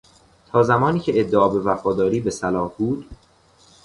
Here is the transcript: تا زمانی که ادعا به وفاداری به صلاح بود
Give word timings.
تا 0.49 0.63
زمانی 0.63 0.99
که 0.99 1.19
ادعا 1.19 1.49
به 1.49 1.59
وفاداری 1.59 2.19
به 2.19 2.31
صلاح 2.31 2.71
بود 2.77 3.05